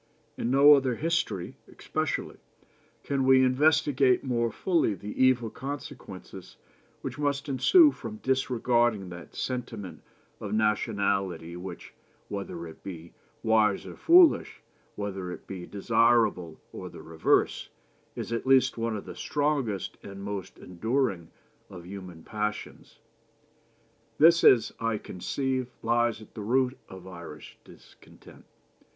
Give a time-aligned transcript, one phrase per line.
[0.35, 2.37] In no other history especially
[3.03, 6.57] can we investigate more fully the evil consequences
[7.01, 10.01] which must ensue from disregarding that sentiment
[10.39, 11.93] of nationality which,
[12.29, 14.63] whether it be wise or foolish,
[14.95, 17.69] whether it be desirable or the reverse,
[18.15, 21.29] is at least one of the strongest and most enduring
[21.69, 22.97] of human passions.
[24.17, 28.45] This, as I conceive, lies at the root of Irish discontent.